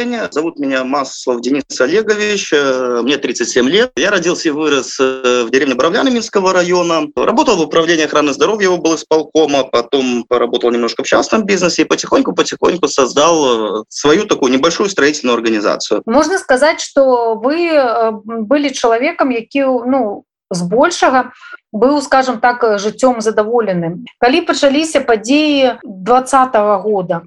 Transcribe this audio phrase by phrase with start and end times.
[0.00, 0.28] управления.
[0.30, 3.92] Зовут меня Маслов Денис Олегович, э, мне 37 лет.
[3.96, 7.06] Я родился и вырос э, в деревне Боровляны Минского района.
[7.16, 11.84] Работал в управлении охраны здоровья его был исполкома, потом поработал немножко в частном бизнесе и
[11.84, 16.02] потихоньку-потихоньку создал свою такую небольшую строительную организацию.
[16.06, 17.70] Можно сказать, что вы
[18.24, 21.32] были человеком, які ну, збольшага
[21.72, 27.22] быў скажем так жыццём задаволеным калі пачаліся падзеі двадцатого года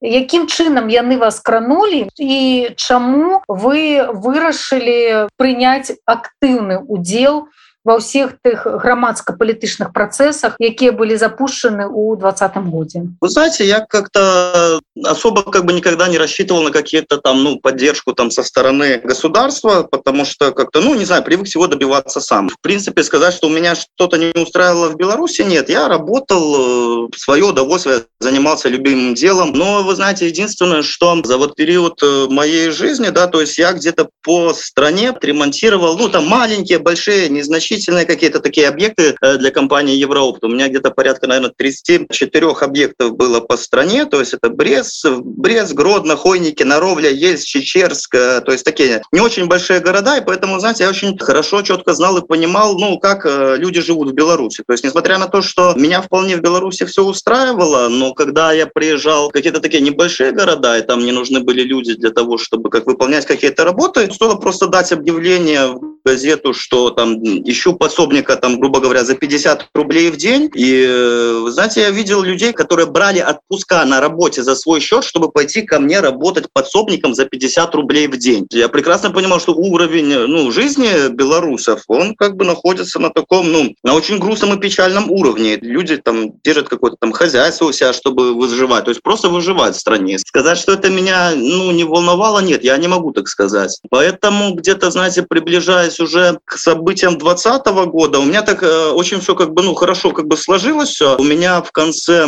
[0.00, 2.38] якім чынам яны вас кранулі і
[2.76, 3.82] чаму вы
[4.24, 12.66] вырашылі прыняць актыўны удзел у ва ўсіх тых грамадска-палітычных працэсах якія былі запущены у двадцатом
[12.74, 17.60] годе вы знаете я как-то особо как бы никогда не рассчитывал на какие-то там ну
[17.62, 22.48] поддержку там со стороны государства потому что как-то ну не знаю привык всего добиваться сам
[22.48, 27.14] в принципе сказать что у меня что-то не устраивало в беларуси нет я работал в
[27.14, 32.26] э, свое удовольствие занимался любимым делом но вы знаете единственное что за вот период э,
[32.30, 37.69] моей жизни да то есть я где-то по стране ремонтировал ну там маленькие большие незначительные
[37.71, 40.43] значительные какие-то такие объекты э, для компании Евроопт.
[40.43, 44.05] У меня где-то порядка, наверное, 34 объектов было по стране.
[44.05, 48.15] То есть это Брест, Брест, Гродно, Хойники, Наровля, Ельц, Чечерск.
[48.15, 50.17] Э, то есть такие не очень большие города.
[50.17, 54.11] И поэтому, знаете, я очень хорошо, четко знал и понимал, ну, как э, люди живут
[54.11, 54.63] в Беларуси.
[54.67, 58.67] То есть, несмотря на то, что меня вполне в Беларуси все устраивало, но когда я
[58.67, 62.69] приезжал в какие-то такие небольшие города, и там мне нужны были люди для того, чтобы
[62.69, 67.21] как выполнять какие-то работы, стоило просто дать объявление в газету, что там
[67.61, 70.49] ищу пособника, там, грубо говоря, за 50 рублей в день.
[70.55, 75.31] И, э, знаете, я видел людей, которые брали отпуска на работе за свой счет, чтобы
[75.31, 78.47] пойти ко мне работать подсобником за 50 рублей в день.
[78.51, 83.73] Я прекрасно понимал, что уровень ну, жизни белорусов, он как бы находится на таком, ну,
[83.83, 85.57] на очень грустном и печальном уровне.
[85.61, 89.79] Люди там держат какое-то там хозяйство у себя, чтобы выживать, то есть просто выживать в
[89.79, 90.17] стране.
[90.19, 93.79] Сказать, что это меня, ну, не волновало, нет, я не могу так сказать.
[93.89, 99.35] Поэтому где-то, знаете, приближаясь уже к событиям 20 года, у меня так э, очень все
[99.35, 101.17] как бы, ну, хорошо как бы сложилось все.
[101.17, 102.25] У меня в конце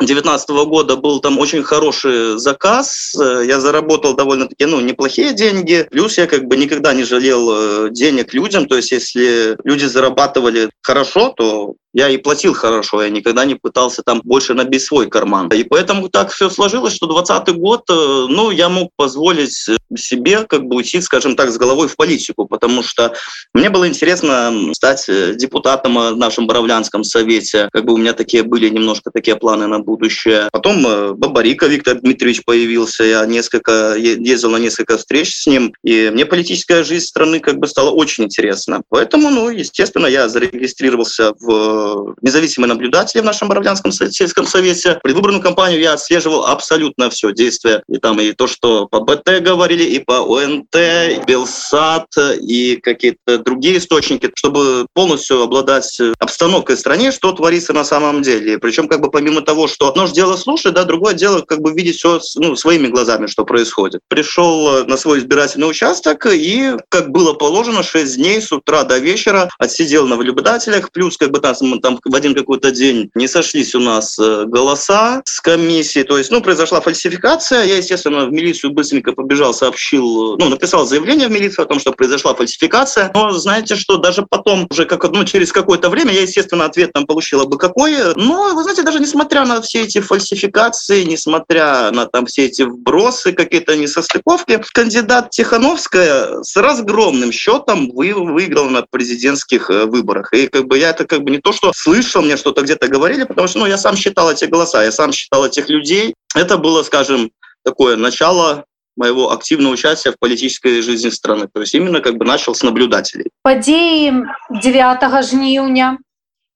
[0.00, 6.18] 2019 года был там очень хороший заказ, э, я заработал довольно-таки ну, неплохие деньги, плюс
[6.18, 7.50] я как бы никогда не жалел
[7.86, 13.08] э, денег людям, то есть если люди зарабатывали хорошо, то я и платил хорошо, я
[13.08, 15.48] никогда не пытался там больше набить свой карман.
[15.48, 20.64] И поэтому так все сложилось, что 20 год, э, ну, я мог позволить себе как
[20.64, 23.14] бы уйти, скажем так, с головой в политику, потому что
[23.54, 27.68] мне было интересно стать э, депутатом в нашем Боровлянском совете.
[27.72, 30.48] Как бы у меня такие были немножко такие планы на будущее.
[30.52, 36.10] Потом э, Бабарика Виктор Дмитриевич появился, я несколько ездил на несколько встреч с ним, и
[36.12, 38.82] мне политическая жизнь страны как бы стала очень интересна.
[38.88, 41.83] Поэтому, ну, естественно, я зарегистрировался в
[42.22, 44.98] независимый наблюдатель в нашем Боровлянском сельском совете.
[45.02, 47.82] Предвыборную кампанию я отслеживал абсолютно все действия.
[47.88, 52.06] И там и то, что по БТ говорили, и по ОНТ, и Белсат,
[52.40, 58.58] и какие-то другие источники, чтобы полностью обладать обстановкой в стране, что творится на самом деле.
[58.58, 61.72] Причем как бы помимо того, что одно же дело слушать, да, другое дело как бы
[61.72, 64.00] видеть все ну, своими глазами, что происходит.
[64.08, 69.48] Пришел на свой избирательный участок и, как было положено, 6 дней с утра до вечера
[69.58, 73.80] отсидел на наблюдателях, плюс как бы там там в один какой-то день не сошлись у
[73.80, 79.12] нас э, голоса с комиссии, то есть, ну, произошла фальсификация, я, естественно, в милицию быстренько
[79.12, 83.96] побежал, сообщил, ну, написал заявление в милицию о том, что произошла фальсификация, но знаете, что
[83.96, 88.12] даже потом, уже как, ну, через какое-то время, я, естественно, ответ там получила бы какое,
[88.16, 93.32] но, вы знаете, даже несмотря на все эти фальсификации, несмотря на там все эти вбросы,
[93.32, 100.32] какие-то несостыковки, кандидат Тихановская с разгромным счетом вы, выиграл на президентских э, выборах.
[100.32, 103.23] И как бы я это как бы не то, что слышал, мне что-то где-то говорили,
[103.23, 106.13] потому что ну, я сам считал эти голоса, я сам считал этих людей.
[106.35, 107.31] Это было, скажем,
[107.63, 111.47] такое начало моего активного участия в политической жизни страны.
[111.53, 113.29] То есть именно как бы начал с наблюдателей.
[113.43, 114.11] Подеи
[114.49, 115.97] 9 жніўня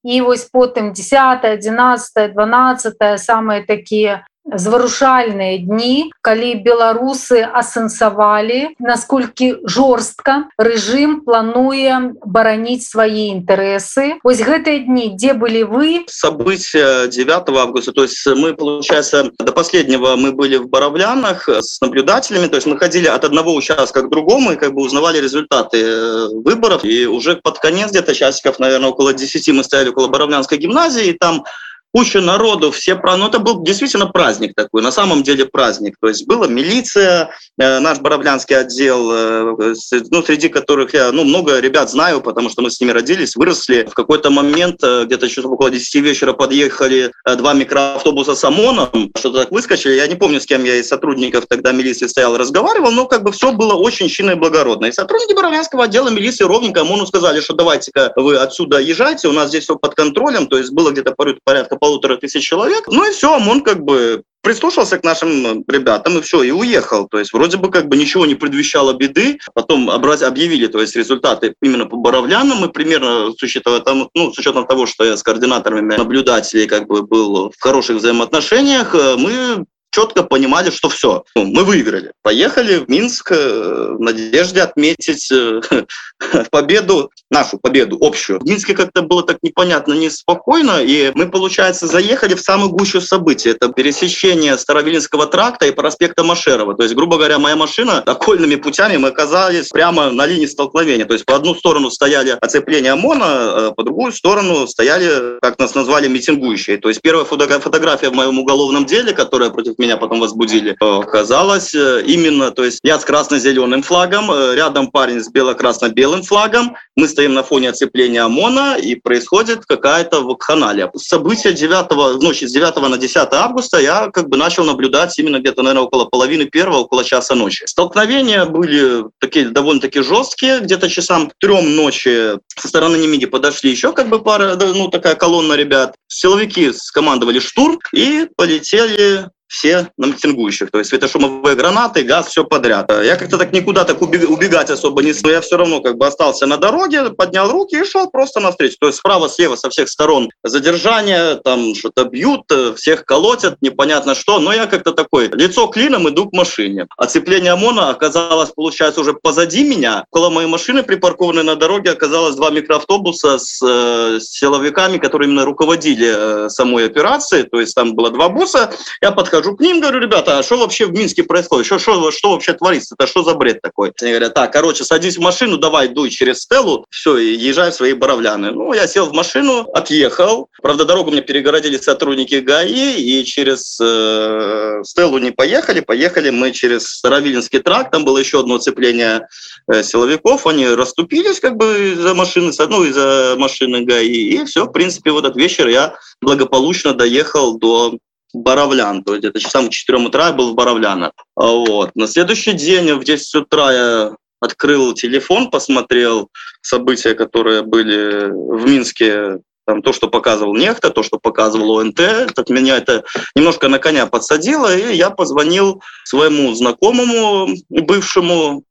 [0.03, 10.48] і вось потым 10 11 12 самые такие Зварушальныя дні калі беларусы асэнсавалі насколькі жорстка
[10.58, 14.18] рэжым плануе бараніць свае інтарэсы.
[14.24, 15.88] Ось гэтыя дні дзе былі вы?
[16.08, 22.46] События 9 августа то есть мы получается до последнего мы были в баравлянах с наблюдателями
[22.46, 26.28] то есть мы ходили от одного участка к другому и как бы узнавали результаты э,
[26.44, 26.84] выборов.
[26.84, 31.44] И уже под конец где-то часиков наверное около 10 мы стояли около баравлянской гимназии там
[31.92, 33.16] куча народу, все про...
[33.16, 35.94] Ну, это был действительно праздник такой, на самом деле праздник.
[36.00, 39.74] То есть была милиция, э, наш Боровлянский отдел, э,
[40.10, 43.86] ну, среди которых я, ну, много ребят знаю, потому что мы с ними родились, выросли.
[43.90, 49.40] В какой-то момент, э, где-то часов около 10 вечера подъехали два микроавтобуса с ОМОНом, что-то
[49.40, 49.94] так выскочили.
[49.94, 53.32] Я не помню, с кем я из сотрудников тогда милиции стоял, разговаривал, но как бы
[53.32, 54.86] все было очень чинно и благородно.
[54.86, 59.48] И сотрудники Боровлянского отдела милиции ровненько ОМОНу сказали, что давайте-ка вы отсюда езжайте, у нас
[59.48, 61.14] здесь все под контролем, то есть было где-то
[61.44, 62.84] порядка полутора тысяч человек.
[62.88, 67.08] Ну и все, ОМОН как бы прислушался к нашим ребятам и все, и уехал.
[67.08, 69.38] То есть вроде бы как бы ничего не предвещало беды.
[69.54, 72.64] Потом объявили то есть, результаты именно по Боровлянам.
[72.64, 77.02] И примерно с учетом, ну, с учетом того, что я с координаторами наблюдателей как бы
[77.02, 82.12] был в хороших взаимоотношениях, э, мы четко понимали, что все, ну, мы выиграли.
[82.22, 85.60] Поехали в Минск э, в надежде отметить э,
[86.50, 88.40] победу, нашу победу общую.
[88.40, 93.50] В Минске как-то было так непонятно, неспокойно, и мы, получается, заехали в самую гущу событий.
[93.50, 96.74] Это пересечение Старовилинского тракта и проспекта Машерова.
[96.74, 101.04] То есть, грубо говоря, моя машина окольными путями мы оказались прямо на линии столкновения.
[101.04, 105.74] То есть, по одну сторону стояли оцепления ОМОНа, а по другую сторону стояли, как нас
[105.74, 106.78] назвали, митингующие.
[106.78, 112.02] То есть, первая фотография в моем уголовном деле, которая против меня потом возбудили, оказалось э,
[112.06, 117.34] именно, то есть я с красно-зеленым флагом, э, рядом парень с бело-красно-белым флагом, мы стоим
[117.34, 120.90] на фоне оцепления ОМОНа, и происходит какая-то вакханалия.
[120.96, 125.62] События 9, ночи с 9 на 10 августа я как бы начал наблюдать именно где-то,
[125.62, 127.64] наверное, около половины первого, около часа ночи.
[127.66, 134.08] Столкновения были такие довольно-таки жесткие, где-то часам трем ночи со стороны Немиги подошли еще как
[134.08, 135.94] бы пара, ну такая колонна ребят.
[136.08, 140.70] Силовики скомандовали штурм и полетели все на митингующих.
[140.70, 142.90] То есть светошумовые гранаты, газ, все подряд.
[143.02, 145.32] Я как-то так никуда так убегать особо не смог.
[145.32, 148.76] Я все равно как бы остался на дороге, поднял руки и шел просто навстречу.
[148.78, 152.42] То есть справа, слева, со всех сторон задержание, там что-то бьют,
[152.76, 154.38] всех колотят, непонятно что.
[154.38, 156.86] Но я как-то такой, лицо клином, иду к машине.
[156.96, 160.04] Оцепление ОМОНа оказалось, получается, уже позади меня.
[160.10, 166.46] Около моей машины, припаркованной на дороге, оказалось два микроавтобуса с э, силовиками, которые именно руководили
[166.46, 167.44] э, самой операцией.
[167.44, 168.70] То есть там было два буса.
[169.00, 171.66] Я подхожу подхожу к ним, говорю, ребята, а что вообще в Минске происходит?
[171.66, 172.94] Что, что, что вообще творится?
[172.98, 173.92] Это что за бред такой?
[174.00, 177.74] Они говорят, так, короче, садись в машину, давай дуй через Стеллу, все, и езжай в
[177.74, 178.50] свои Боровляны.
[178.50, 180.48] Ну, я сел в машину, отъехал.
[180.62, 185.80] Правда, дорогу мне перегородили сотрудники ГАИ, и через э, Стеллу не поехали.
[185.80, 189.28] Поехали мы через Старовилинский тракт, там было еще одно оцепление
[189.70, 194.72] э, силовиков, они расступились как бы из-за машины, ну, из-за машины ГАИ, и все, в
[194.72, 197.98] принципе, в этот вечер я благополучно доехал до
[198.32, 201.12] Боровлян, то есть где-то часам к 4 утра я был в Боровлянах.
[201.34, 201.90] Вот.
[201.94, 206.28] На следующий день в 10 утра я открыл телефон, посмотрел
[206.62, 212.48] события, которые были в Минске, там, то, что показывал Нехта, то, что показывал ОНТ, так
[212.48, 213.04] меня это
[213.34, 218.64] немножко на коня подсадило, и я позвонил своему знакомому, бывшему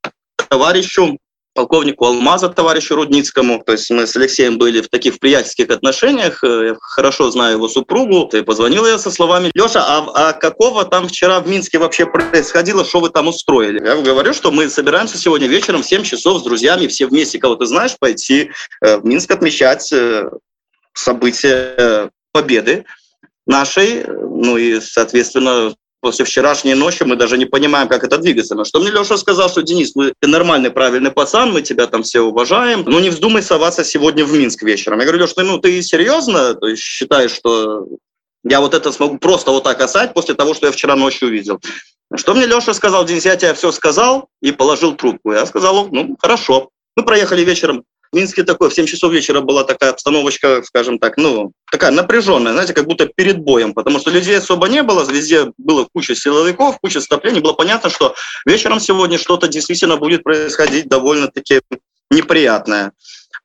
[0.49, 1.19] товарищу,
[1.57, 3.63] полковнику Алмаза, товарищу Рудницкому.
[3.65, 6.43] То есть мы с Алексеем были в таких приятельских отношениях.
[6.43, 8.29] Э, я хорошо знаю его супругу.
[8.37, 12.85] И позвонил я со словами, Леша, а, а какого там вчера в Минске вообще происходило,
[12.85, 13.83] что вы там устроили?
[13.83, 17.55] Я говорю, что мы собираемся сегодня вечером в 7 часов с друзьями, все вместе, кого
[17.55, 18.51] ты знаешь, пойти
[18.81, 20.29] э, в Минск отмечать э,
[20.93, 22.85] события победы
[23.47, 25.73] нашей, ну и, соответственно,
[26.07, 28.55] после вчерашней ночи мы даже не понимаем, как это двигаться.
[28.55, 32.03] На что мне Леша сказал, что Денис, мы, ты нормальный, правильный пацан, мы тебя там
[32.03, 34.99] все уважаем, но не вздумай соваться сегодня в Минск вечером.
[34.99, 37.87] Я говорю, Леша, ну ты серьезно то есть, считаешь, что
[38.45, 41.59] я вот это смогу просто вот так осать после того, что я вчера ночью увидел?
[42.15, 45.33] Что мне Леша сказал, Денис, я тебе все сказал и положил трубку.
[45.33, 46.69] Я сказал, ну, хорошо.
[46.95, 51.17] Мы проехали вечером в Минске такой, в 7 часов вечера была такая обстановочка, скажем так,
[51.17, 55.51] ну, такая напряженная, знаете, как будто перед боем, потому что людей особо не было, везде
[55.57, 61.61] было куча силовиков, куча стоплений, было понятно, что вечером сегодня что-то действительно будет происходить довольно-таки
[62.09, 62.93] неприятное.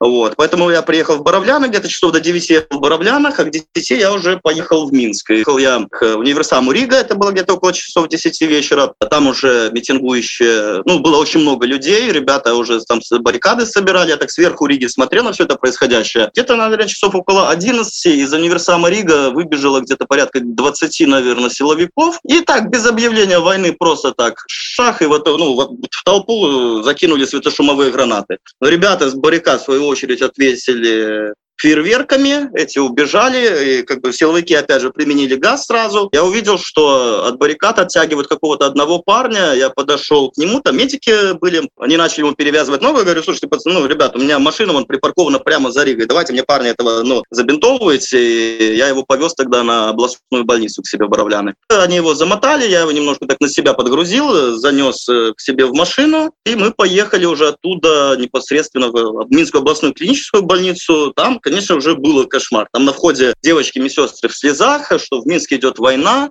[0.02, 0.34] Вот.
[0.36, 4.12] Поэтому я приехал в Боровляны, где-то часов до 9 в Боровлянах, а к 10 я
[4.12, 5.30] уже поехал в Минск.
[5.30, 8.92] Ехал я к универсаму Рига, это было где-то около часов 10 вечера.
[8.98, 14.32] Там уже митингующие, ну, было очень много людей, ребята уже там баррикады собирали, я так
[14.32, 16.30] сверху Риги смотрел на все это происходящее.
[16.32, 22.18] Где-то, наверное, часов около 11 из универсама Рига выбежало где-то порядка 20, наверное, силовиков.
[22.26, 27.92] И так, без объявления войны, просто так, шах, и вот, ну, в толпу закинули светошумовые
[27.92, 28.38] гранаты.
[28.60, 34.90] Ребята с баррикад, свою очередь ответили фейерверками, эти убежали, и как бы силовики опять же
[34.90, 36.08] применили газ сразу.
[36.12, 41.34] Я увидел, что от баррикад оттягивают какого-то одного парня, я подошел к нему, там медики
[41.34, 44.72] были, они начали ему перевязывать ногу, я говорю, слушайте, пацаны, ну, ребята, у меня машина
[44.72, 49.34] вон припаркована прямо за Ригой, давайте мне парня этого, ну, забинтовывайте, и я его повез
[49.34, 51.54] тогда на областную больницу к себе в Боровляны.
[51.68, 55.74] Они его замотали, я его немножко так на себя подгрузил, занес э, к себе в
[55.74, 61.94] машину, и мы поехали уже оттуда непосредственно в Минскую областную клиническую больницу, там, конечно, уже
[61.94, 62.68] было кошмар.
[62.72, 63.88] Там на входе девочки и
[64.28, 66.30] в слезах, что в Минске идет война.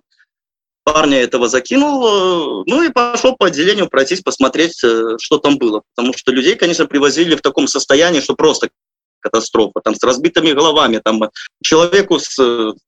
[0.83, 5.83] Парня этого закинул, ну и пошел по отделению пройтись, посмотреть, э, что там было.
[5.93, 8.69] Потому что людей, конечно, привозили в таком состоянии, что просто
[9.21, 11.21] катастрофа, там с разбитыми головами, там
[11.63, 12.37] человеку с,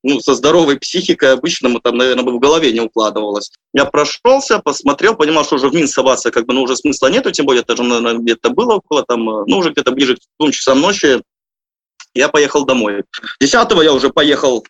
[0.03, 3.51] ну, со здоровой психикой обычному там, наверное, в голове не укладывалось.
[3.73, 7.31] Я прошелся, посмотрел, понимал, что уже в Минск соваться как бы, ну, уже смысла нету,
[7.31, 7.83] тем более это же
[8.19, 11.21] где-то было около там, ну, уже где-то ближе к двум часам ночи,
[12.13, 13.03] я поехал домой.
[13.39, 14.65] 10 я уже поехал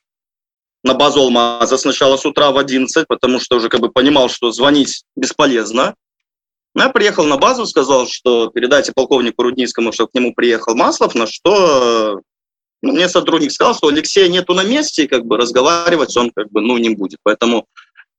[0.84, 4.52] на базу Алмаза сначала с утра в 11, потому что уже как бы понимал, что
[4.52, 5.96] звонить бесполезно.
[6.76, 11.28] Я приехал на базу, сказал, что передайте полковнику Рудницкому, что к нему приехал Маслов, на
[11.28, 12.20] что
[12.82, 16.52] ну, мне сотрудник сказал, что Алексея нету на месте, и как бы разговаривать он как
[16.52, 17.20] бы ну, не будет.
[17.24, 17.66] Поэтому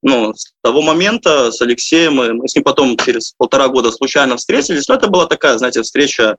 [0.03, 4.37] ну, с того момента с Алексеем мы, мы с ним потом через полтора года случайно
[4.37, 4.89] встретились.
[4.89, 6.37] Но это была такая, знаете, встреча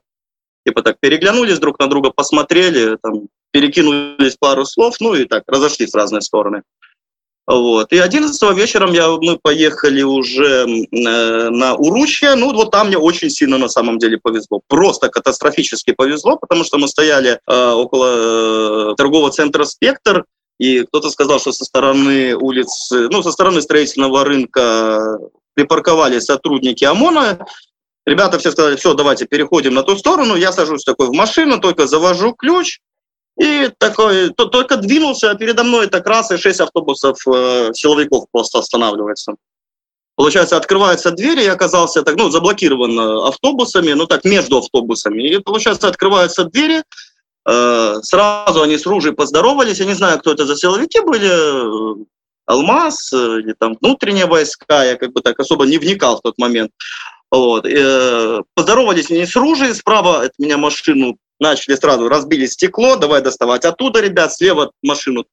[0.66, 5.92] типа так переглянулись друг на друга, посмотрели, там, перекинулись пару слов, ну и так, разошлись
[5.92, 6.62] в разные стороны.
[7.46, 7.92] Вот.
[7.92, 12.34] И 11 вечером я, мы поехали уже э, на Уручье.
[12.34, 14.60] Ну, вот там мне очень сильно на самом деле повезло.
[14.66, 20.24] Просто катастрофически повезло, потому что мы стояли э, около э, торгового центра «Спектр»,
[20.58, 25.18] и кто-то сказал, что со стороны улиц, ну, со стороны строительного рынка
[25.54, 27.46] припарковали сотрудники ОМОНа,
[28.06, 30.36] Ребята все сказали, все, давайте переходим на ту сторону.
[30.36, 32.78] Я сажусь такой в машину, только завожу ключ,
[33.38, 38.26] и такой, то, только двинулся, а передо мной так раз и шесть автобусов э, силовиков
[38.30, 39.34] просто останавливается.
[40.14, 45.28] Получается, открываются двери, я оказался так, ну, заблокирован э, автобусами, ну, так, между автобусами.
[45.28, 46.82] И, получается, открываются двери,
[47.46, 52.04] э, сразу они с ружей поздоровались, я не знаю, кто это за силовики были, э,
[52.46, 56.70] Алмаз или там внутренние войска, я как бы так особо не вникал в тот момент.
[57.30, 57.66] Вот.
[57.66, 63.64] Э, поздоровались не с ружей, справа от меня машину начали сразу, разбили стекло, давай доставать
[63.64, 65.24] оттуда, ребят, слева машину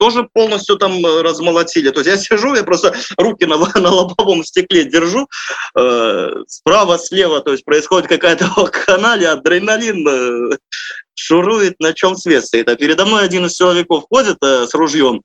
[0.00, 1.90] тоже полностью там э, размолотили.
[1.90, 5.28] То есть я сижу, я просто руки на, на лобовом стекле держу,
[5.78, 8.48] э, справа, слева, то есть происходит какая-то
[8.86, 10.56] канале, адреналин э,
[11.14, 12.68] шурует, на чем свет стоит.
[12.68, 15.20] А передо мной один из силовиков ходит э, с ружьем,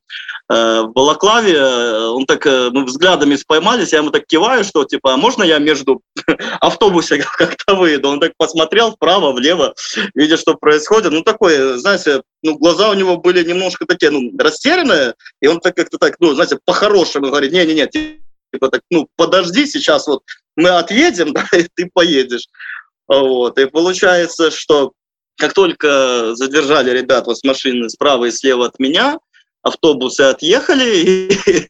[0.48, 5.14] в Балаклаве, э, он так, э, мы взглядами споймались, я ему так киваю, что типа,
[5.14, 6.02] а можно я между
[6.62, 8.10] автобусе как-то выйду?
[8.10, 9.74] Он так посмотрел вправо, влево,
[10.14, 11.12] видя, что происходит.
[11.12, 15.76] Ну, такой, знаете, ну, глаза у него были немножко такие, ну, растерянные, и он так
[15.76, 20.22] как-то так, ну, знаете, по-хорошему говорит, не-не-не, типа так, ну, подожди, сейчас вот
[20.56, 22.48] мы отъедем, да, и ты поедешь.
[23.08, 24.92] Вот, и получается, что
[25.38, 29.18] как только задержали ребят вот с машины справа и слева от меня,
[29.66, 31.70] автобусы отъехали, и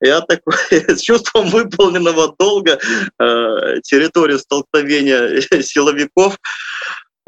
[0.00, 6.36] я такой с чувством выполненного долга э, территорию столкновения силовиков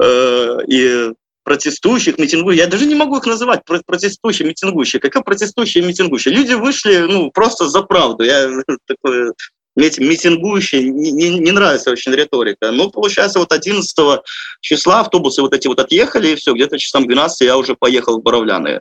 [0.03, 1.13] э, и
[1.45, 2.65] протестующих, митингующих.
[2.65, 5.01] Я даже не могу их называть протестующие, митингующие.
[5.01, 6.35] Какие протестующие, митингующие?
[6.35, 8.25] Люди вышли ну, просто за правду.
[8.25, 8.51] Я
[8.87, 9.33] такой
[9.77, 12.71] митингующие, не, не, не нравится очень риторика.
[12.71, 14.21] Ну, получается, вот 11
[14.61, 18.23] числа автобусы вот эти вот отъехали, и все, где-то часам 12 я уже поехал в
[18.23, 18.81] Боровляны.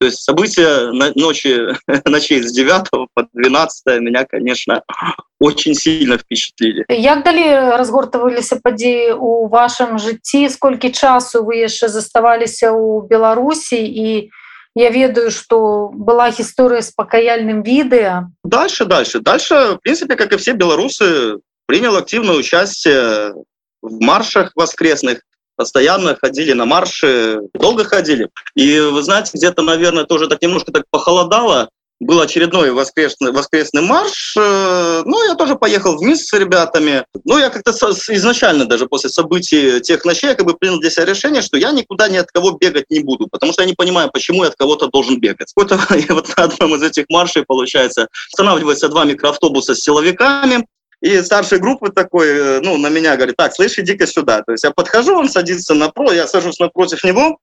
[0.00, 4.82] То есть события ночи, ночей с 9 по 12 меня, конечно,
[5.38, 6.84] очень сильно впечатлили.
[6.88, 14.30] Як далі разгортаваліся падзеі у вашым жыцці, сколькі часу вы яшчэ заставаліся ў Беларусі і
[14.74, 18.30] я ведаю, что была история с покаяльным видео.
[18.44, 19.20] Дальше, дальше.
[19.20, 23.34] Дальше, в принципе, как и все белорусы, принял активное участие
[23.82, 25.20] в маршах воскресных,
[25.55, 28.29] постоянно ходили на марши, долго ходили.
[28.55, 31.69] И вы знаете, где-то, наверное, тоже так немножко так похолодало,
[31.99, 34.35] был очередной воскресный, воскресный марш.
[34.37, 37.05] Э, ну, я тоже поехал вместе с ребятами.
[37.23, 41.05] Ну, я как-то изначально даже после событий тех ночей я как бы принял для себя
[41.05, 44.09] решение, что я никуда ни от кого бегать не буду, потому что я не понимаю,
[44.11, 45.51] почему я от кого-то должен бегать.
[45.55, 45.71] Вот,
[46.09, 50.65] вот на одном из этих маршей, получается, останавливаются два микроавтобуса с силовиками,
[51.01, 54.41] и старшей группы такой, э, ну, на меня говорит, так, слышь, иди-ка сюда.
[54.43, 57.39] То есть я подхожу, он садится напротив, я сажусь напротив него,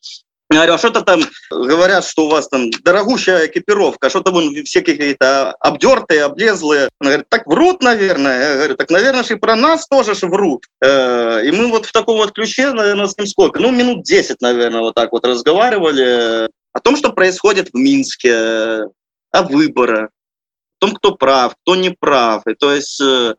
[0.50, 4.82] Я говорю, а что-то там говорят, что у вас там дорогущая экипировка, что-то вон все
[4.82, 6.90] какие-то обдертые, облезлые.
[7.00, 8.50] Она говорит, так врут, наверное.
[8.50, 10.66] Я говорю, так, наверное, и про нас тоже же врут.
[10.82, 13.61] Э, и мы вот в таком вот ключе, наверное, с ним сколько?
[13.61, 18.88] Ну, минут 10, наверное, вот так вот разговаривали о том, что происходит в Минске,
[19.30, 20.11] о выборах,
[20.83, 22.43] том, кто прав, кто не прав.
[22.47, 23.35] И то есть э,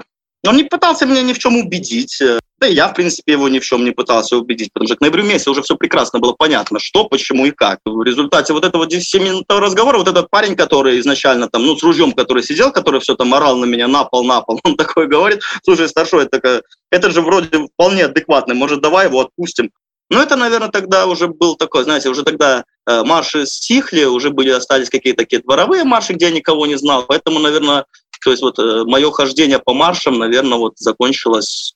[0.48, 2.22] он не пытался меня ни в чем убедить.
[2.58, 5.02] Да и я, в принципе, его ни в чем не пытался убедить, потому что к
[5.02, 7.80] ноябрю месяце уже все прекрасно было понятно, что, почему и как.
[7.84, 12.14] В результате вот этого 10-минутного разговора вот этот парень, который изначально там, ну, с ружьем,
[12.14, 15.42] который сидел, который все там орал на меня на пол, на пол, он такой говорит,
[15.66, 19.70] слушай, старшой, это, это же вроде вполне адекватный, может, давай его отпустим.
[20.10, 24.50] Ну, это, наверное, тогда уже был такой, знаете, уже тогда э, марши стихли, уже были,
[24.50, 27.04] остались какие-то такие дворовые марши, где я никого не знал.
[27.08, 27.86] Поэтому, наверное,
[28.24, 31.76] то есть вот э, мое хождение по маршам, наверное, вот закончилось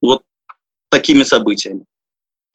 [0.00, 0.22] вот
[0.88, 1.84] такими событиями.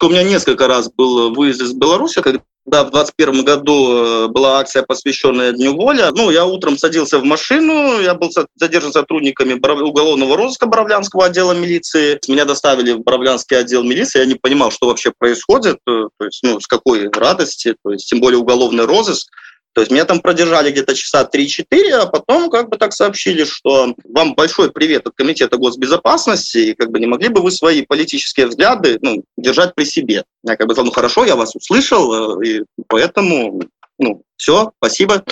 [0.01, 4.84] У меня несколько раз был выезд из Беларуси, когда в 2021 году э, была акция,
[4.84, 6.03] посвященная Дню воли.
[6.15, 12.19] Ну, я утром садился в машину, я был задержан сотрудниками уголовного розыска Боровлянского отдела милиции.
[12.27, 16.41] Меня доставили в Боровлянский отдел милиции, я не понимал, что вообще происходит, э, то есть,
[16.41, 19.29] ну, с какой радости, то есть, тем более уголовный розыск.
[19.75, 23.94] То есть меня там продержали где-то часа 3-4, а потом как бы так сообщили, что
[24.05, 28.48] вам большой привет от Комитета госбезопасности, и как бы не могли бы вы свои политические
[28.48, 30.24] взгляды ну, держать при себе.
[30.44, 33.63] Я как бы сказал, ну хорошо, я вас услышал, э, и поэтому,
[34.00, 35.25] ну, все, спасибо.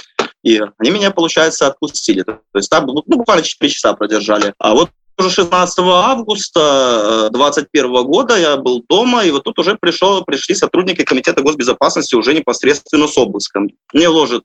[0.44, 2.24] И они меня, получается, отпустили.
[2.24, 4.54] То есть там ну, буквально 4 часа продержали.
[4.58, 9.76] А вот уже 16 августа 2021 э, года я был дома, и вот тут уже
[9.76, 13.70] пришел, пришли сотрудники Комитета госбезопасности уже непосредственно с обыском.
[13.94, 14.44] Мне ложат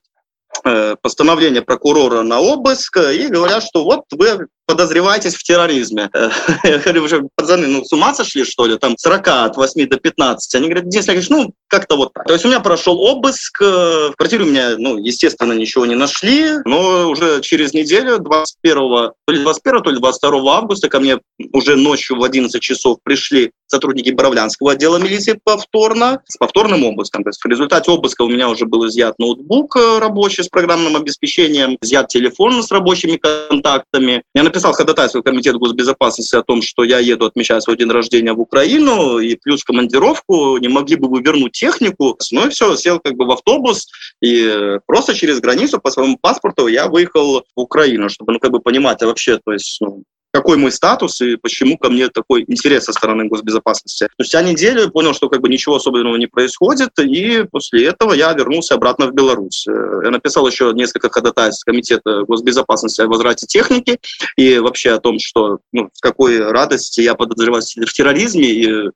[0.63, 6.11] э, постановление прокурора на обыск и говорят, что вот вы подозреваетесь в терроризме.
[6.63, 8.77] Я говорю, уже пацаны, ну с ума сошли, что ли?
[8.77, 10.55] Там 40 от 8 до 15.
[10.55, 12.25] Они говорят, Денис Олегович, ну как-то вот так.
[12.25, 15.95] То есть у меня прошел обыск, э, в квартире у меня, ну, естественно, ничего не
[15.95, 21.19] нашли, но уже через неделю, 21, то ли 21, то ли 22 августа ко мне
[21.51, 27.23] уже ночью в 11 часов пришли сотрудники Боровлянского отдела милиции повторно, с повторным обыском.
[27.23, 30.95] То есть в результате обыска у меня уже был изъят ноутбук э, рабочий с программным
[30.95, 34.23] обеспечением, изъят телефон с рабочими контактами.
[34.33, 37.89] Я написал написал ходатайство в Комитет госбезопасности о том, что я еду отмечать свой день
[37.89, 42.17] рождения в Украину, и плюс командировку, не могли бы вы вернуть технику.
[42.31, 43.87] Ну и все, сел как бы в автобус,
[44.21, 48.59] и просто через границу по своему паспорту я выехал в Украину, чтобы, ну, как бы
[48.59, 52.85] понимать, а вообще, то есть, ну, какой мой статус и почему ко мне такой интерес
[52.85, 54.07] со стороны госбезопасности.
[54.13, 58.31] Спустя неделю я понял, что как бы ничего особенного не происходит, и после этого я
[58.33, 59.65] вернулся обратно в Беларусь.
[59.67, 63.99] Э, я написал еще несколько ходатайств Комитета госбезопасности о возврате техники
[64.37, 68.89] и вообще о том, что ну, с какой радости я подозреваюсь в терроризме и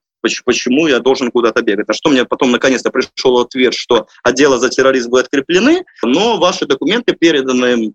[0.46, 1.86] почему я должен куда-то бегать.
[1.90, 6.66] А что мне потом наконец-то пришел ответ, что отделы за терроризм будут откреплены, но ваши
[6.66, 7.94] документы переданы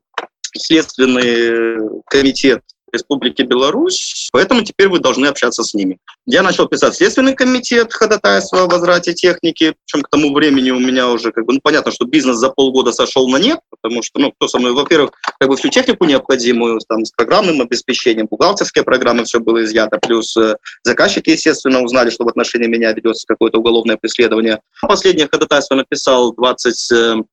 [0.53, 5.99] в Следственный комитет Республики Беларусь, поэтому теперь вы должны общаться с ними.
[6.27, 11.09] Я начал писать Следственный комитет ходатайства о возврате техники, причем к тому времени у меня
[11.09, 14.33] уже, как бы, ну, понятно, что бизнес за полгода сошел на нет, потому что, ну,
[14.33, 19.25] кто со мной, во-первых, как бы всю технику необходимую, там, с программным обеспечением, бухгалтерские программы,
[19.25, 23.97] все было изъято, плюс э, заказчики, естественно, узнали, что в отношении меня ведется какое-то уголовное
[23.97, 24.61] преследование.
[24.83, 27.25] Последнее ходатайство написал 24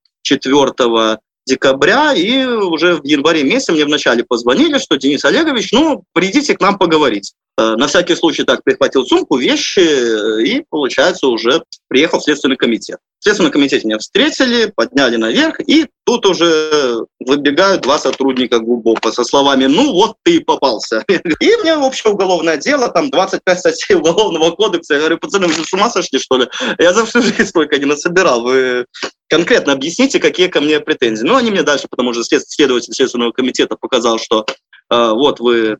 [1.46, 6.60] декабря, и уже в январе месяце мне вначале позвонили, что Денис Олегович, ну, придите к
[6.60, 7.34] нам поговорить.
[7.58, 12.56] Э, на всякий случай так прихватил сумку, вещи, э, и, получается, уже приехал в Следственный
[12.56, 12.98] комитет.
[13.18, 19.24] В Следственном комитете меня встретили, подняли наверх, и тут уже выбегают два сотрудника глубоко со
[19.24, 21.02] словами «ну вот ты и попался».
[21.08, 24.94] И мне общее уголовное дело, там 25 статей уголовного кодекса.
[24.94, 26.48] Я говорю, пацаны, вы с ума сошли, что ли?
[26.78, 28.42] Я за всю жизнь столько не насобирал.
[28.42, 28.84] Вы
[29.28, 31.24] конкретно объясните, какие ко мне претензии.
[31.24, 34.44] Ну, они мне дальше, потому что следователь Следственного комитета показал, что
[34.90, 35.78] э, вот вы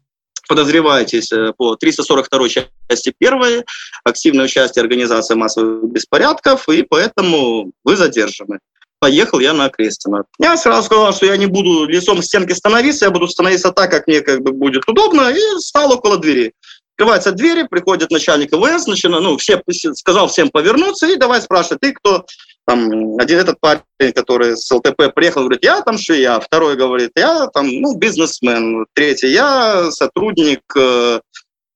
[0.48, 3.64] подозреваетесь по 342 части 1,
[4.04, 8.58] активное участие организации массовых беспорядков, и поэтому вы задержаны.
[8.98, 10.24] Поехал я на Крестина.
[10.40, 13.90] Я сразу сказал, что я не буду лицом к стенке становиться, я буду становиться так,
[13.90, 16.54] как мне как бы будет удобно, и стал около двери.
[16.96, 21.92] Открываются двери, приходит начальник ВС, начинает, ну, все, сказал всем повернуться и давай спрашивать, ты
[21.92, 22.24] кто?
[22.66, 23.82] Там, один этот парень,
[24.14, 26.40] который с ЛТП приехал, говорит, я там швея.
[26.40, 28.86] Второй говорит, я там, ну, бизнесмен.
[28.94, 31.20] Третий, я сотрудник э,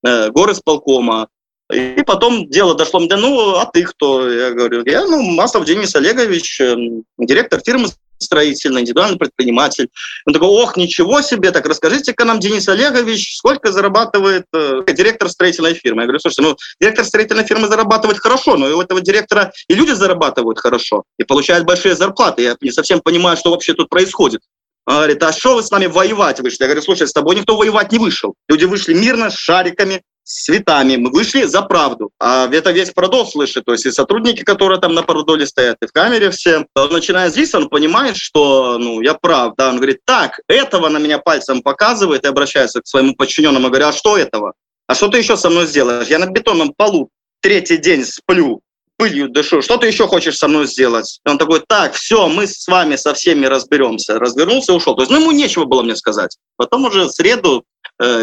[0.07, 1.29] э, горосполкома.
[1.71, 4.27] И потом дело дошло мне, ну, а ты кто?
[4.27, 6.77] Я говорю, я, ну, Маслов Денис Олегович, э,
[7.19, 7.89] директор фирмы
[8.21, 9.89] строительный, индивидуальный предприниматель.
[10.27, 15.75] Он такой, ох, ничего себе, так расскажите-ка нам, Денис Олегович, сколько зарабатывает э, директор строительной
[15.75, 16.03] фирмы?
[16.03, 19.93] Я говорю, слушайте, ну, директор строительной фирмы зарабатывает хорошо, но у этого директора и люди
[19.93, 22.43] зарабатывают хорошо, и получают большие зарплаты.
[22.43, 24.43] Я не совсем понимаю, что вообще тут происходит.
[24.87, 26.63] Он говорит, а что вы с нами воевать вышли?
[26.63, 28.35] Я говорю, слушай, с тобой никто воевать не вышел.
[28.49, 30.95] Люди вышли мирно, с шариками, с цветами.
[30.97, 32.13] Мы вышли за правду.
[32.21, 33.65] А это весь продол слышит.
[33.65, 36.67] То есть и сотрудники, которые там на продоле стоят, и в камере все.
[36.77, 39.55] Он начинает злиться, он понимает, что ну, я прав.
[39.59, 39.71] Да?
[39.71, 43.69] Он говорит, так, этого на меня пальцем показывает и обращается к своему подчиненному.
[43.69, 44.53] Говорю, а что этого?
[44.87, 46.07] А что ты еще со мной сделаешь?
[46.07, 48.63] Я на бетонном полу третий день сплю
[49.01, 51.21] пылью дышу, что ты еще хочешь со мной сделать?
[51.25, 54.19] И он такой, так, все, мы с вами со всеми разберемся.
[54.19, 54.95] Развернулся и ушел.
[54.95, 56.37] То есть, ну, ему нечего было мне сказать.
[56.57, 57.65] Потом уже в среду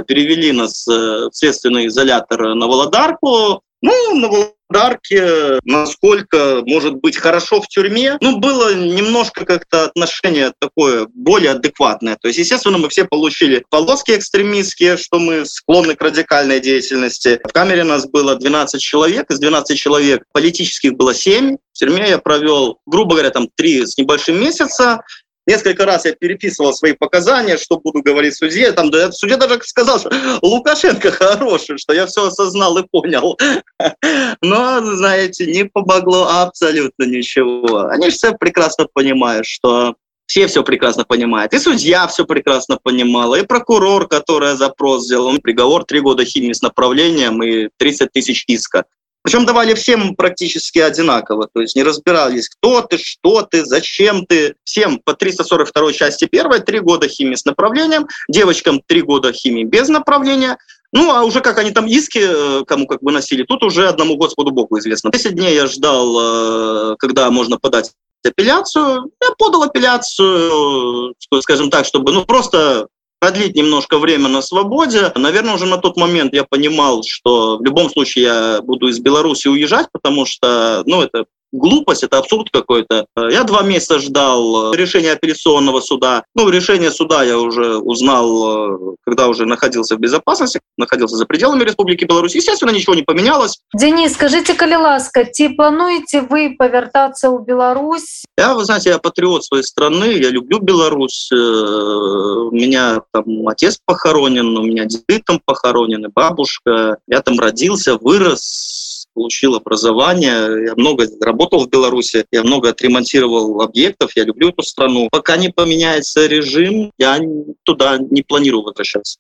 [0.08, 3.62] перевели нас э, в следственный изолятор на Володарку.
[3.82, 11.08] Ну, на Володарке, насколько может быть хорошо в тюрьме, ну, было немножко как-то отношение такое
[11.14, 12.18] более адекватное.
[12.20, 17.40] То есть, естественно, мы все получили полоски экстремистские, что мы склонны к радикальной деятельности.
[17.44, 21.58] В камере нас было 12 человек, из 12 человек политических было 7.
[21.74, 25.04] В тюрьме я провел, грубо говоря, там 3 с небольшим месяца.
[25.48, 28.74] Несколько раз я переписывал свои показания, что буду говорить судье.
[28.74, 33.40] Там, да, судья даже сказал, что Лукашенко хороший, что я все осознал и понял.
[34.42, 37.88] Но, знаете, не помогло абсолютно ничего.
[37.88, 39.96] Они все прекрасно понимают, что
[40.28, 41.54] все все прекрасно понимают.
[41.54, 46.62] И судья все прекрасно понимала, и прокурор, который запрос сделал, приговор три года химии с
[46.62, 48.84] направлением и 30 тысяч иска.
[49.28, 54.56] Причем давали всем практически одинаково, то есть не разбирались, кто ты, что ты, зачем ты.
[54.64, 59.90] Всем по 342 части первой три года химии с направлением, девочкам три года химии без
[59.90, 60.58] направления,
[60.94, 64.16] ну, а уже как они там иски э, кому как бы носили, тут уже одному
[64.16, 65.12] Господу Богу известно.
[65.12, 67.92] 10 дней я ждал, э, когда можно подать
[68.24, 69.12] апелляцию.
[69.22, 72.88] Я подал апелляцию, скажем так, чтобы ну, просто
[73.20, 75.12] продлить немножко время на свободе.
[75.16, 79.48] Наверное, уже на тот момент я понимал, что в любом случае я буду из Беларуси
[79.48, 83.06] уезжать, потому что, ну, это глупость, это абсурд какой-то.
[83.16, 86.24] Я два месяца ждал решения апелляционного суда.
[86.36, 92.06] Ну, решение суда я уже узнал, когда уже находился в безопасности, находился за пределами Республики
[92.06, 92.36] Беларусь.
[92.36, 93.60] Естественно, ничего не поменялось.
[93.74, 98.26] Денис, скажите, калі ласка, ці плануете вы повертаться в Беларусь?
[98.40, 101.30] Я, вы знаете, я патриот своей страны, я люблю Беларусь.
[101.32, 106.98] У меня там отец похоронен, у меня деды там похоронены, бабушка.
[107.08, 108.87] Я там родился, вырос,
[109.18, 115.08] получил образование, я много работал в Беларуси, я много отремонтировал объектов, я люблю эту страну.
[115.12, 117.20] Пока не поменяется режим, я
[117.64, 119.18] туда не планирую возвращаться.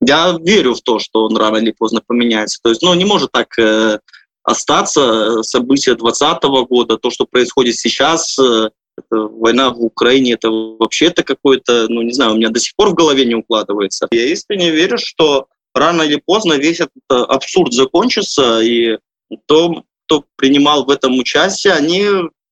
[0.00, 2.58] Я верю в то, что он рано или поздно поменяется.
[2.60, 4.00] То есть, ну, не может так э,
[4.42, 8.70] остаться события 2020 года, то, что происходит сейчас, э,
[9.10, 12.88] война в Украине, это вообще это какой-то, ну, не знаю, у меня до сих пор
[12.88, 14.08] в голове не укладывается.
[14.10, 18.98] Я искренне верю, что рано или поздно весь этот абсурд закончится, и
[19.46, 22.06] то, кто принимал в этом участие, они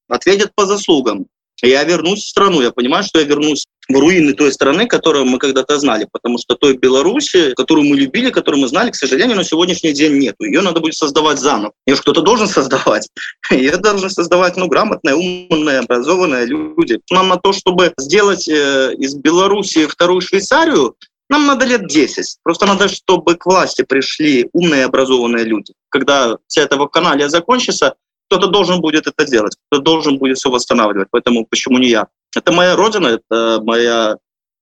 [0.09, 1.27] ответят по заслугам.
[1.63, 5.39] Я вернусь в страну, я понимаю, что я вернусь в руины той страны, которую мы
[5.39, 9.45] когда-то знали, потому что той Беларуси, которую мы любили, которую мы знали, к сожалению, на
[9.45, 10.45] сегодняшний день нету.
[10.45, 11.73] Ее надо будет создавать заново.
[11.87, 13.09] Ее кто-то должен создавать.
[13.51, 16.99] Ее должны создавать ну, грамотные, умные, образованные люди.
[17.11, 20.97] Нам на то, чтобы сделать э, из Беларуси вторую Швейцарию,
[21.29, 22.39] нам надо лет 10.
[22.43, 25.75] Просто надо, чтобы к власти пришли умные, образованные люди.
[25.89, 27.95] Когда вся эта вакханалия закончится,
[28.29, 31.09] кто-то должен будет это делать, кто должен будет все восстанавливать.
[31.11, 32.07] Поэтому почему не я?
[32.35, 34.19] Это моя родина, это моя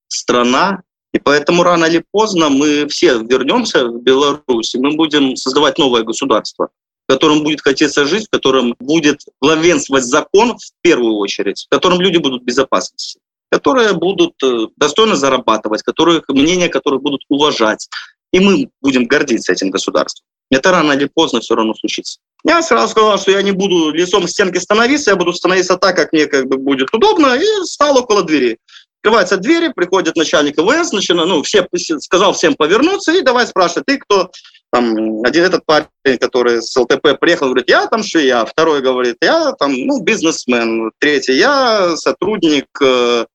[0.08, 5.78] страна, и поэтому рано или поздно мы все вернемся в Беларусь, и мы будем создавать
[5.78, 6.68] новое государство,
[7.06, 12.00] в котором будет хотеться жить, в котором будет главенствовать закон в первую очередь, в котором
[12.00, 13.20] люди будут в безопасности
[13.54, 17.88] которые будут э, достойно зарабатывать, которых, мнения которых будут уважать.
[18.32, 20.26] И мы будем гордиться этим государством.
[20.50, 22.18] Это рано или поздно все равно случится.
[22.44, 25.94] Я сразу сказал, что я не буду лицом к стенке становиться, я буду становиться так,
[25.94, 28.58] как мне как бы будет удобно, и стал около двери.
[29.04, 33.98] Открываются двери, приходит начальник ВС, начинает, ну, все, сказал всем повернуться, и давай спрашивать, ты
[33.98, 34.30] кто?
[34.72, 35.88] Там, один этот парень,
[36.18, 38.46] который с ЛТП приехал, говорит, я там швея.
[38.46, 40.90] Второй говорит, я там, ну, бизнесмен.
[41.00, 43.26] Третий, я сотрудник э,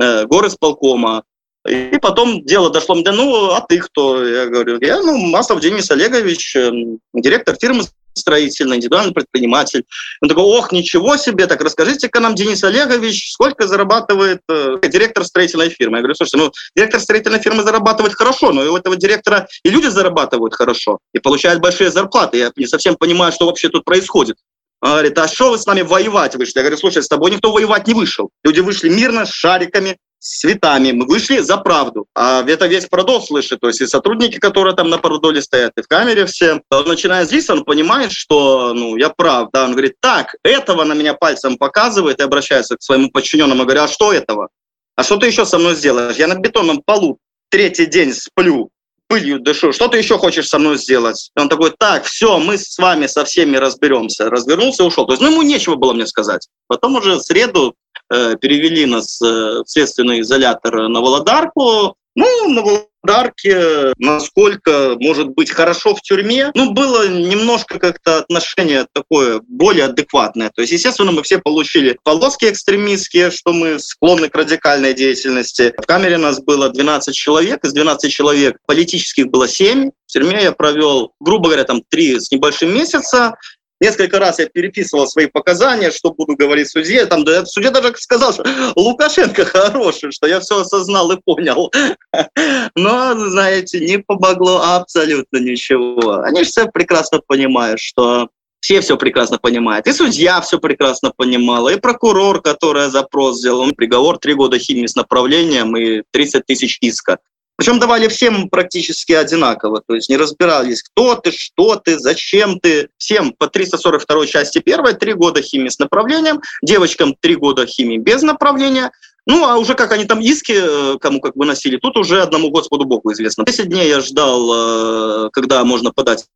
[0.00, 1.24] э, горосполкома.
[1.68, 4.24] И потом дело дошло мне, ну, а ты кто?
[4.24, 6.70] Я говорю, я, ну, Маслов Денис Олегович, э,
[7.12, 7.82] директор фирмы
[8.18, 9.84] строительный, индивидуальный предприниматель.
[10.20, 15.70] Он такой, ох, ничего себе, так расскажите-ка нам, Денис Олегович, сколько зарабатывает э, директор строительной
[15.70, 15.98] фирмы?
[15.98, 19.86] Я говорю, слушайте, ну, директор строительной фирмы зарабатывает хорошо, но у этого директора и люди
[19.86, 22.38] зарабатывают хорошо, и получают большие зарплаты.
[22.38, 24.36] Я не совсем понимаю, что вообще тут происходит.
[24.80, 26.52] Он говорит, а что вы с нами воевать вышли?
[26.56, 28.30] Я говорю, слушай, с тобой никто воевать не вышел.
[28.44, 30.92] Люди вышли мирно, с шариками, с цветами.
[30.92, 32.06] Мы вышли за правду.
[32.14, 33.60] А это весь продол слышит.
[33.60, 36.60] То есть и сотрудники, которые там на продоле стоят, и в камере все.
[36.70, 39.50] Он начинает злиться, он понимает, что ну, я прав.
[39.52, 39.64] Да?
[39.64, 43.64] Он говорит, так, этого на меня пальцем показывает и обращается к своему подчиненному.
[43.64, 44.48] Говорю, а что этого?
[44.96, 46.16] А что ты еще со мной сделаешь?
[46.16, 47.18] Я на бетонном полу
[47.50, 48.70] третий день сплю
[49.08, 51.30] пылью дышу, что ты еще хочешь со мной сделать?
[51.36, 54.30] И он такой, так, все, мы с вами со всеми разберемся.
[54.30, 55.06] Развернулся и ушел.
[55.06, 56.48] То есть, ну, ему нечего было мне сказать.
[56.68, 57.74] Потом уже в среду
[58.12, 61.96] э, перевели нас э, в следственный изолятор на Володарку.
[62.18, 69.40] Ну, на Володарке, насколько может быть хорошо в тюрьме, ну, было немножко как-то отношение такое
[69.46, 70.50] более адекватное.
[70.52, 75.72] То есть, естественно, мы все получили полоски экстремистские, что мы склонны к радикальной деятельности.
[75.78, 79.92] В камере нас было 12 человек, из 12 человек политических было 7.
[80.08, 83.36] В тюрьме я провел, грубо говоря, там 3 с небольшим месяца.
[83.80, 87.06] Несколько раз я переписывал свои показания, что буду говорить судье.
[87.06, 91.72] Там, да, судья даже сказал, что Лукашенко хороший, что я все осознал и понял.
[92.74, 96.20] Но, знаете, не помогло абсолютно ничего.
[96.22, 98.28] Они все прекрасно понимают, что
[98.60, 99.86] все все прекрасно понимают.
[99.86, 103.70] И судья все прекрасно понимала, и прокурор, который запрос сделал.
[103.72, 107.18] Приговор три года химии с направлением и 30 тысяч иска.
[107.58, 112.88] Причем давали всем практически одинаково, то есть не разбирались, кто ты, что ты, зачем ты.
[112.98, 118.22] Всем по 342 части первой три года химии с направлением, девочкам три года химии без
[118.22, 118.92] направления,
[119.26, 122.84] ну, а уже как они там иски э, кому как выносили, тут уже одному Господу
[122.84, 123.44] Богу известно.
[123.44, 126.26] 10 дней я ждал, э, когда можно подать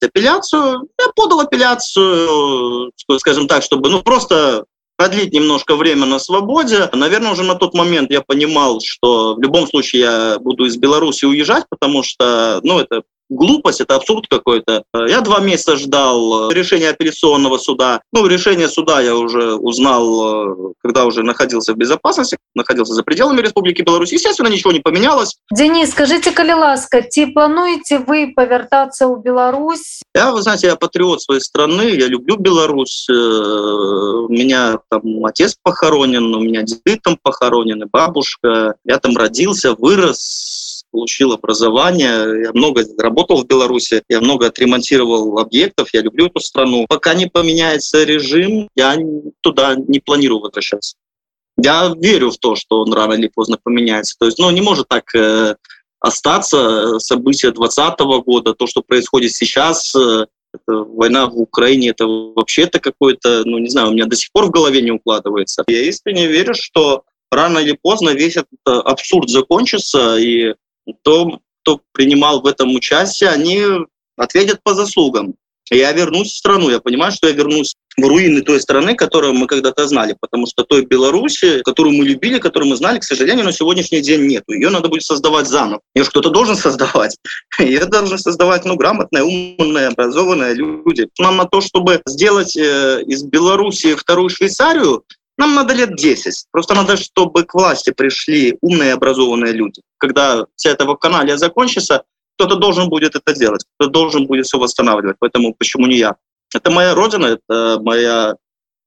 [0.00, 0.88] апелляцию.
[0.96, 4.64] Я подал апелляцию, скажем так, чтобы ну, просто
[4.98, 6.90] продлить немножко время на свободе.
[6.92, 11.24] Наверное, уже на тот момент я понимал, что в любом случае я буду из Беларуси
[11.24, 14.83] уезжать, потому что, ну, это глупость, это абсурд какой-то.
[14.93, 18.01] Я два месяца ждал решения апелляционного суда.
[18.11, 23.81] Ну, решение суда я уже узнал, когда уже находился в безопасности, находился за пределами Республики
[23.81, 24.13] Беларусь.
[24.13, 25.37] Естественно, ничего не поменялось.
[25.51, 30.01] Денис, скажите, калі ласка, ці плануеце вы повертаться ў Беларусь?
[30.15, 33.07] Я, вы знаете, я патриот своей страны, я люблю Беларусь.
[33.09, 38.75] Э, у меня там отец похоронен, у меня деды там похоронены, бабушка.
[38.85, 45.88] Я там родился, вырос, получил образование, я много работал в Беларуси, я много отремонтировал объектов,
[45.92, 46.86] я люблю эту страну.
[46.88, 48.96] Пока не поменяется режим, я
[49.40, 50.96] туда не планирую возвращаться.
[51.56, 54.14] Я верю в то, что он рано или поздно поменяется.
[54.18, 55.56] То есть, ну, не может так э,
[56.00, 60.26] остаться события 2020 года, то, что происходит сейчас, э,
[60.66, 64.46] война в Украине, это вообще это какой-то, ну, не знаю, у меня до сих пор
[64.46, 65.64] в голове не укладывается.
[65.66, 70.54] Я искренне верю, что рано или поздно весь этот абсурд закончится, и
[71.02, 73.62] то, кто принимал в этом участие, они
[74.16, 75.34] ответят по заслугам.
[75.70, 79.46] Я вернусь в страну, я понимаю, что я вернусь в руины той страны, которую мы
[79.46, 83.52] когда-то знали, потому что той Беларуси, которую мы любили, которую мы знали, к сожалению, на
[83.52, 84.44] сегодняшний день нет.
[84.48, 85.80] Ее надо будет создавать заново.
[85.94, 87.16] Ее кто-то должен создавать.
[87.58, 91.08] Ее должны создавать ну, грамотные, умные, образованные люди.
[91.18, 95.02] Нам на то, чтобы сделать э, из Беларуси вторую Швейцарию,
[95.38, 96.46] нам надо лет 10.
[96.50, 99.80] Просто надо, чтобы к власти пришли умные образованные люди.
[99.98, 102.02] Когда вся эта вакханалия закончится,
[102.36, 105.16] кто-то должен будет это делать, кто должен будет все восстанавливать.
[105.20, 106.16] Поэтому почему не я?
[106.54, 108.36] Это моя родина, это моя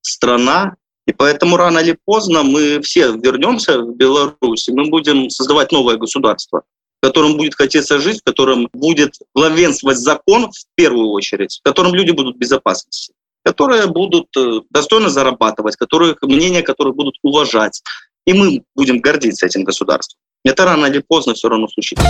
[0.01, 0.75] страна,
[1.07, 5.97] и поэтому рано или поздно мы все вернемся в Беларусь, и мы будем создавать новое
[5.97, 6.63] государство,
[7.01, 11.93] в котором будет хотеться жить, в котором будет главенствовать закон в первую очередь, в котором
[11.93, 17.81] люди будут в безопасности которые будут э, достойно зарабатывать, которые, мнения которых будут уважать.
[18.25, 20.19] И мы будем гордиться этим государством.
[20.43, 22.05] Это рано или поздно все равно случится.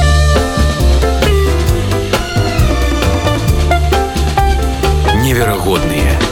[5.24, 6.31] Невероятные